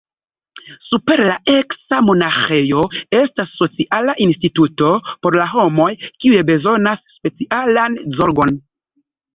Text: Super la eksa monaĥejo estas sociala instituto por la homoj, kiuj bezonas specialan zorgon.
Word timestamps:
Super 0.85 1.21
la 1.27 1.35
eksa 1.55 1.99
monaĥejo 2.07 2.81
estas 3.19 3.53
sociala 3.59 4.17
instituto 4.27 4.91
por 5.27 5.41
la 5.43 5.49
homoj, 5.55 5.91
kiuj 6.09 6.43
bezonas 6.53 7.07
specialan 7.21 8.05
zorgon. 8.19 8.61